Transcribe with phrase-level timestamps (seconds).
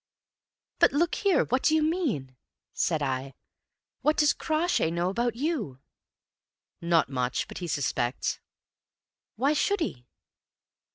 [0.79, 2.35] "But look here, what do you mean?"
[2.73, 3.35] said I.
[4.01, 5.79] "What does Crawshay know about you?"
[6.81, 8.39] "Not much; but he suspects."
[9.35, 10.07] "Why should he?"